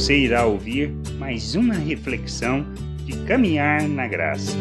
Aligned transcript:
Você 0.00 0.16
irá 0.16 0.46
ouvir 0.46 0.88
mais 1.18 1.54
uma 1.54 1.74
reflexão 1.74 2.64
de 3.04 3.22
caminhar 3.26 3.86
na 3.86 4.08
graça. 4.08 4.56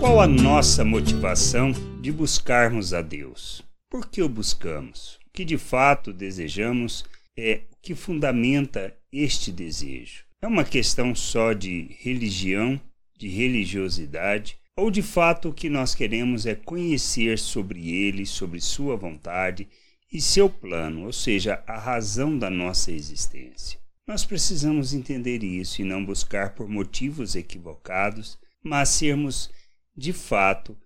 Qual 0.00 0.20
a 0.20 0.26
nossa 0.26 0.84
motivação 0.84 1.70
de 2.00 2.10
buscarmos 2.10 2.92
a 2.92 3.00
Deus? 3.00 3.62
Por 3.88 4.10
que 4.10 4.20
o 4.20 4.28
buscamos? 4.28 5.20
O 5.28 5.30
que 5.32 5.44
de 5.44 5.56
fato 5.56 6.12
desejamos 6.12 7.04
é 7.38 7.60
o 7.70 7.76
que 7.80 7.94
fundamenta 7.94 8.92
este 9.12 9.52
desejo. 9.52 10.24
É 10.42 10.48
uma 10.48 10.64
questão 10.64 11.14
só 11.14 11.52
de 11.52 11.96
religião, 12.00 12.80
de 13.16 13.28
religiosidade, 13.28 14.58
ou 14.76 14.90
de 14.90 15.00
fato 15.00 15.50
o 15.50 15.54
que 15.54 15.70
nós 15.70 15.94
queremos 15.94 16.44
é 16.44 16.56
conhecer 16.56 17.38
sobre 17.38 17.88
Ele, 17.94 18.26
sobre 18.26 18.60
Sua 18.60 18.96
vontade 18.96 19.68
e 20.12 20.20
seu 20.20 20.48
plano, 20.48 21.04
ou 21.06 21.12
seja, 21.12 21.62
a 21.66 21.78
razão 21.78 22.38
da 22.38 22.48
nossa 22.48 22.92
existência. 22.92 23.78
Nós 24.06 24.24
precisamos 24.24 24.94
entender 24.94 25.42
isso 25.42 25.82
e 25.82 25.84
não 25.84 26.04
buscar 26.04 26.54
por 26.54 26.68
motivos 26.68 27.34
equivocados, 27.34 28.38
mas 28.62 28.90
sermos, 28.90 29.50
de 29.96 30.12
fato, 30.12 30.76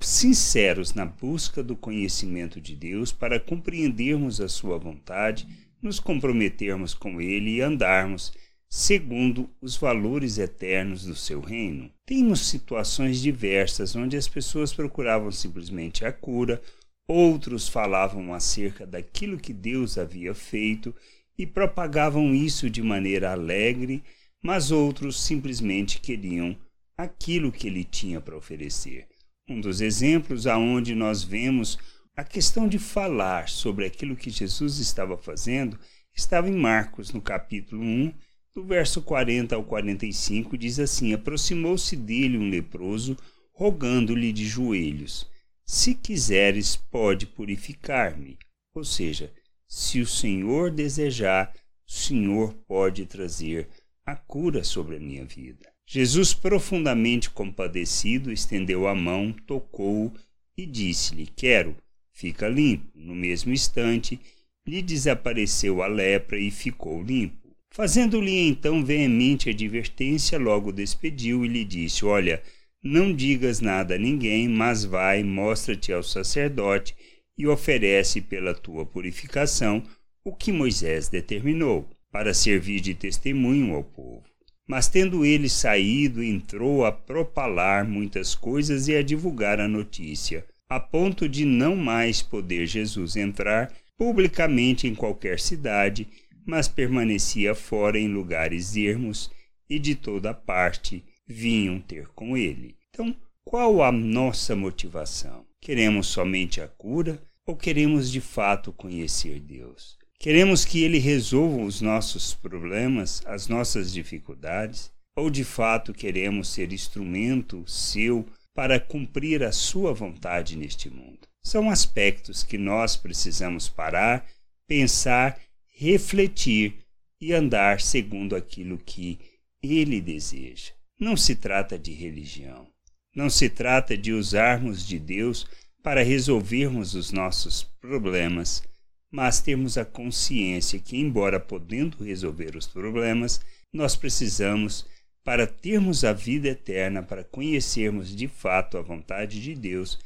sinceros 0.00 0.94
na 0.94 1.04
busca 1.04 1.62
do 1.62 1.74
conhecimento 1.74 2.60
de 2.60 2.76
Deus 2.76 3.10
para 3.10 3.40
compreendermos 3.40 4.40
a 4.40 4.48
Sua 4.48 4.78
vontade, 4.78 5.46
nos 5.82 5.98
comprometermos 5.98 6.94
com 6.94 7.20
Ele 7.20 7.56
e 7.56 7.60
andarmos 7.60 8.32
segundo 8.68 9.48
os 9.60 9.76
valores 9.76 10.38
eternos 10.38 11.04
do 11.04 11.14
seu 11.14 11.40
reino. 11.40 11.90
Temos 12.04 12.46
situações 12.46 13.20
diversas 13.20 13.96
onde 13.96 14.16
as 14.16 14.28
pessoas 14.28 14.72
procuravam 14.72 15.30
simplesmente 15.30 16.04
a 16.04 16.12
cura 16.12 16.60
Outros 17.08 17.68
falavam 17.68 18.34
acerca 18.34 18.84
daquilo 18.84 19.38
que 19.38 19.52
Deus 19.52 19.96
havia 19.96 20.34
feito 20.34 20.92
e 21.38 21.46
propagavam 21.46 22.34
isso 22.34 22.68
de 22.68 22.82
maneira 22.82 23.30
alegre, 23.30 24.02
mas 24.42 24.72
outros 24.72 25.22
simplesmente 25.22 26.00
queriam 26.00 26.58
aquilo 26.98 27.52
que 27.52 27.68
ele 27.68 27.84
tinha 27.84 28.20
para 28.20 28.36
oferecer. 28.36 29.06
Um 29.48 29.60
dos 29.60 29.80
exemplos 29.80 30.48
aonde 30.48 30.96
nós 30.96 31.22
vemos 31.22 31.78
a 32.16 32.24
questão 32.24 32.66
de 32.66 32.78
falar 32.78 33.48
sobre 33.48 33.84
aquilo 33.84 34.16
que 34.16 34.30
Jesus 34.30 34.78
estava 34.78 35.16
fazendo 35.16 35.78
estava 36.12 36.48
em 36.48 36.56
Marcos, 36.56 37.12
no 37.12 37.20
capítulo 37.20 37.82
1, 37.82 38.12
do 38.52 38.64
verso 38.64 39.00
40 39.00 39.54
ao 39.54 39.62
45, 39.62 40.58
diz 40.58 40.80
assim: 40.80 41.12
Aproximou-se 41.12 41.94
dele 41.94 42.36
um 42.36 42.48
leproso, 42.48 43.16
rogando-lhe 43.52 44.32
de 44.32 44.44
joelhos 44.44 45.30
se 45.66 45.94
quiseres, 45.94 46.76
pode 46.76 47.26
purificar-me. 47.26 48.38
Ou 48.74 48.84
seja, 48.84 49.32
se 49.66 50.00
o 50.00 50.06
Senhor 50.06 50.70
desejar, 50.70 51.52
o 51.86 51.92
Senhor 51.92 52.54
pode 52.68 53.04
trazer 53.04 53.68
a 54.04 54.14
cura 54.14 54.62
sobre 54.62 54.96
a 54.96 55.00
minha 55.00 55.24
vida. 55.24 55.68
Jesus, 55.88 56.32
profundamente 56.32 57.30
compadecido, 57.30 58.32
estendeu 58.32 58.86
a 58.86 58.94
mão, 58.94 59.32
tocou-o 59.32 60.12
e 60.56 60.64
disse-lhe: 60.66 61.26
Quero, 61.26 61.76
fica 62.12 62.48
limpo. 62.48 62.86
No 62.94 63.14
mesmo 63.14 63.52
instante, 63.52 64.20
lhe 64.66 64.82
desapareceu 64.82 65.82
a 65.82 65.86
lepra 65.86 66.38
e 66.38 66.50
ficou 66.50 67.02
limpo. 67.02 67.46
Fazendo-lhe 67.70 68.48
então 68.48 68.84
veemente 68.84 69.50
advertência, 69.50 70.38
logo 70.38 70.72
despediu 70.72 71.44
e 71.44 71.48
lhe 71.48 71.64
disse: 71.64 72.04
Olha, 72.04 72.42
não 72.82 73.12
digas 73.12 73.60
nada 73.60 73.96
a 73.96 73.98
ninguém, 73.98 74.48
mas 74.48 74.84
vai, 74.84 75.22
mostra-te 75.22 75.92
ao 75.92 76.02
sacerdote 76.02 76.94
e 77.36 77.46
oferece 77.46 78.20
pela 78.20 78.54
tua 78.54 78.86
purificação 78.86 79.82
o 80.24 80.34
que 80.34 80.52
Moisés 80.52 81.08
determinou, 81.08 81.88
para 82.10 82.32
servir 82.32 82.80
de 82.80 82.94
testemunho 82.94 83.74
ao 83.74 83.84
povo. 83.84 84.24
Mas 84.66 84.88
tendo 84.88 85.24
ele 85.24 85.48
saído, 85.48 86.22
entrou 86.22 86.84
a 86.84 86.90
propalar 86.90 87.86
muitas 87.86 88.34
coisas 88.34 88.88
e 88.88 88.94
a 88.94 89.02
divulgar 89.02 89.60
a 89.60 89.68
notícia, 89.68 90.44
a 90.68 90.80
ponto 90.80 91.28
de 91.28 91.44
não 91.44 91.76
mais 91.76 92.22
poder 92.22 92.66
Jesus 92.66 93.16
entrar 93.16 93.72
publicamente 93.96 94.86
em 94.86 94.94
qualquer 94.94 95.38
cidade, 95.38 96.08
mas 96.44 96.68
permanecia 96.68 97.54
fora 97.54 97.98
em 97.98 98.08
lugares 98.08 98.76
ermos 98.76 99.30
e 99.68 99.78
de 99.78 99.94
toda 99.94 100.32
parte 100.32 101.04
vinham 101.26 101.80
ter 101.80 102.08
com 102.08 102.36
ele. 102.36 102.76
Então, 102.90 103.14
qual 103.44 103.82
a 103.82 103.90
nossa 103.90 104.54
motivação? 104.56 105.46
Queremos 105.60 106.06
somente 106.06 106.60
a 106.60 106.68
cura 106.68 107.22
ou 107.46 107.56
queremos 107.56 108.10
de 108.10 108.20
fato 108.20 108.72
conhecer 108.72 109.40
Deus? 109.40 109.96
Queremos 110.18 110.64
que 110.64 110.82
Ele 110.82 110.98
resolva 110.98 111.62
os 111.62 111.80
nossos 111.80 112.34
problemas, 112.34 113.22
as 113.26 113.48
nossas 113.48 113.92
dificuldades? 113.92 114.90
Ou 115.14 115.30
de 115.30 115.44
fato 115.44 115.92
queremos 115.94 116.48
ser 116.48 116.72
instrumento 116.72 117.64
seu 117.66 118.26
para 118.54 118.80
cumprir 118.80 119.42
a 119.42 119.52
Sua 119.52 119.92
vontade 119.92 120.56
neste 120.56 120.90
mundo? 120.90 121.28
São 121.42 121.70
aspectos 121.70 122.42
que 122.42 122.58
nós 122.58 122.96
precisamos 122.96 123.68
parar, 123.68 124.26
pensar, 124.66 125.38
refletir 125.68 126.74
e 127.20 127.32
andar 127.32 127.80
segundo 127.80 128.34
aquilo 128.34 128.78
que 128.78 129.18
Ele 129.62 130.00
deseja. 130.00 130.75
Não 130.98 131.14
se 131.14 131.36
trata 131.36 131.78
de 131.78 131.92
religião. 131.92 132.66
Não 133.14 133.28
se 133.28 133.50
trata 133.50 133.96
de 133.98 134.12
usarmos 134.12 134.86
de 134.86 134.98
Deus 134.98 135.46
para 135.82 136.02
resolvermos 136.02 136.94
os 136.94 137.12
nossos 137.12 137.62
problemas, 137.62 138.62
mas 139.10 139.40
termos 139.40 139.76
a 139.76 139.84
consciência 139.84 140.80
que, 140.80 140.96
embora 140.96 141.38
podendo 141.38 142.02
resolver 142.02 142.56
os 142.56 142.66
problemas, 142.66 143.42
nós 143.70 143.94
precisamos, 143.94 144.86
para 145.22 145.46
termos 145.46 146.02
a 146.02 146.14
vida 146.14 146.48
eterna, 146.48 147.02
para 147.02 147.22
conhecermos 147.22 148.16
de 148.16 148.26
fato 148.26 148.78
a 148.78 148.82
vontade 148.82 149.40
de 149.40 149.54
Deus, 149.54 149.98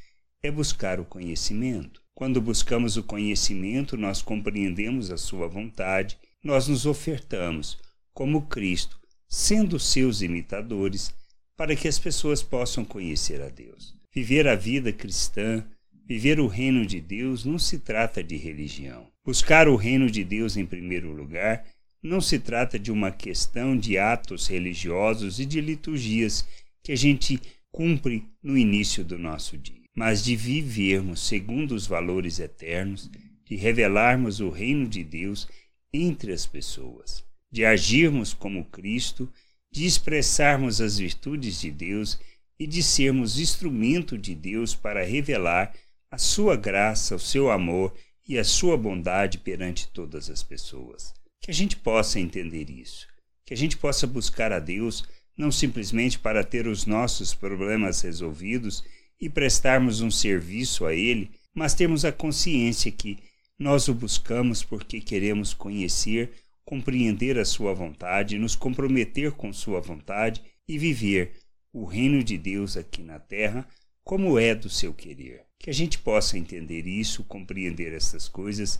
é 0.42 0.50
buscar 0.50 0.98
o 0.98 1.04
conhecimento. 1.04 2.02
Quando 2.14 2.40
buscamos 2.40 2.96
o 2.96 3.04
conhecimento, 3.04 3.96
nós 3.96 4.22
compreendemos 4.22 5.10
a 5.12 5.16
Sua 5.16 5.46
vontade, 5.46 6.18
nós 6.42 6.66
nos 6.66 6.84
ofertamos, 6.84 7.78
como 8.12 8.46
Cristo, 8.46 8.99
sendo 9.30 9.78
seus 9.78 10.22
imitadores, 10.22 11.14
para 11.56 11.76
que 11.76 11.86
as 11.86 12.00
pessoas 12.00 12.42
possam 12.42 12.84
conhecer 12.84 13.40
a 13.40 13.48
Deus. 13.48 13.94
Viver 14.12 14.48
a 14.48 14.56
vida 14.56 14.92
cristã, 14.92 15.64
viver 16.04 16.40
o 16.40 16.48
reino 16.48 16.84
de 16.84 17.00
Deus, 17.00 17.44
não 17.44 17.56
se 17.56 17.78
trata 17.78 18.24
de 18.24 18.36
religião. 18.36 19.06
Buscar 19.24 19.68
o 19.68 19.76
reino 19.76 20.10
de 20.10 20.24
Deus 20.24 20.56
em 20.56 20.66
primeiro 20.66 21.12
lugar 21.12 21.64
não 22.02 22.20
se 22.20 22.40
trata 22.40 22.76
de 22.76 22.90
uma 22.90 23.12
questão 23.12 23.76
de 23.76 23.96
atos 23.98 24.48
religiosos 24.48 25.38
e 25.38 25.46
de 25.46 25.60
liturgias 25.60 26.44
que 26.82 26.90
a 26.90 26.96
gente 26.96 27.40
cumpre 27.70 28.24
no 28.42 28.58
início 28.58 29.04
do 29.04 29.16
nosso 29.16 29.56
dia, 29.56 29.82
mas 29.94 30.24
de 30.24 30.34
vivermos 30.34 31.20
segundo 31.20 31.72
os 31.72 31.86
valores 31.86 32.40
eternos, 32.40 33.08
de 33.44 33.54
revelarmos 33.54 34.40
o 34.40 34.48
reino 34.48 34.88
de 34.88 35.04
Deus 35.04 35.46
entre 35.92 36.32
as 36.32 36.46
pessoas 36.46 37.29
de 37.50 37.64
agirmos 37.64 38.32
como 38.32 38.64
Cristo, 38.66 39.30
de 39.70 39.84
expressarmos 39.84 40.80
as 40.80 40.98
virtudes 40.98 41.60
de 41.60 41.70
Deus 41.70 42.18
e 42.58 42.66
de 42.66 42.82
sermos 42.82 43.38
instrumento 43.38 44.18
de 44.18 44.34
Deus 44.34 44.74
para 44.74 45.04
revelar 45.04 45.74
a 46.10 46.18
sua 46.18 46.56
graça, 46.56 47.14
o 47.14 47.20
seu 47.20 47.50
amor 47.50 47.94
e 48.28 48.38
a 48.38 48.44
sua 48.44 48.76
bondade 48.76 49.38
perante 49.38 49.88
todas 49.88 50.28
as 50.28 50.42
pessoas. 50.42 51.12
Que 51.40 51.50
a 51.50 51.54
gente 51.54 51.76
possa 51.76 52.20
entender 52.20 52.68
isso, 52.68 53.06
que 53.46 53.54
a 53.54 53.56
gente 53.56 53.76
possa 53.76 54.06
buscar 54.06 54.52
a 54.52 54.58
Deus 54.58 55.04
não 55.36 55.50
simplesmente 55.50 56.18
para 56.18 56.44
ter 56.44 56.66
os 56.66 56.84
nossos 56.84 57.32
problemas 57.32 58.02
resolvidos 58.02 58.84
e 59.18 59.28
prestarmos 59.28 60.00
um 60.00 60.10
serviço 60.10 60.84
a 60.84 60.94
Ele, 60.94 61.30
mas 61.54 61.74
termos 61.74 62.04
a 62.04 62.12
consciência 62.12 62.92
que 62.92 63.18
nós 63.58 63.88
o 63.88 63.94
buscamos 63.94 64.62
porque 64.62 65.00
queremos 65.00 65.54
conhecer 65.54 66.30
compreender 66.70 67.36
a 67.36 67.44
Sua 67.44 67.74
vontade, 67.74 68.38
nos 68.38 68.54
comprometer 68.54 69.32
com 69.32 69.52
Sua 69.52 69.80
vontade 69.80 70.40
e 70.68 70.78
viver 70.78 71.32
o 71.72 71.84
reino 71.84 72.22
de 72.22 72.38
Deus 72.38 72.76
aqui 72.76 73.02
na 73.02 73.18
terra 73.18 73.66
como 74.04 74.38
é 74.38 74.54
do 74.54 74.70
seu 74.70 74.94
querer. 74.94 75.42
Que 75.58 75.68
a 75.68 75.74
gente 75.74 75.98
possa 75.98 76.38
entender 76.38 76.86
isso, 76.86 77.24
compreender 77.24 77.92
essas 77.92 78.28
coisas 78.28 78.78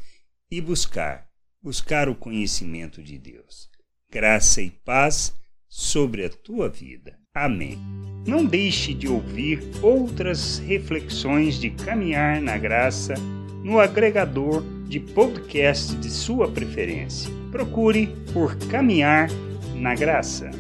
e 0.49 0.61
buscar, 0.61 1.27
buscar 1.61 2.09
o 2.09 2.15
conhecimento 2.15 3.03
de 3.03 3.19
Deus. 3.19 3.69
Graça 4.09 4.63
e 4.63 4.71
paz 4.71 5.35
sobre 5.69 6.25
a 6.25 6.31
tua 6.31 6.69
vida. 6.69 7.19
Amém. 7.35 7.77
Não 8.25 8.45
deixe 8.47 8.95
de 8.95 9.09
ouvir 9.09 9.61
outras 9.83 10.59
reflexões 10.59 11.61
de 11.61 11.71
caminhar 11.71 12.41
na 12.41 12.57
graça 12.57 13.15
no 13.65 13.81
agregador 13.81 14.63
de 14.87 15.01
podcast 15.01 15.97
de 15.97 16.09
sua 16.09 16.49
preferência. 16.49 17.40
Procure 17.51 18.15
por 18.33 18.57
Caminhar 18.69 19.29
na 19.75 19.95
Graça. 19.95 20.51